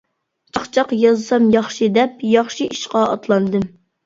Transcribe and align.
چاقچاق 0.57 0.93
يازسام 1.01 1.45
ياخشى 1.57 1.91
دەپ، 1.99 2.25
ياخشى 2.31 2.69
ئىشقا 2.73 3.05
ئاتلاندىم. 3.13 3.71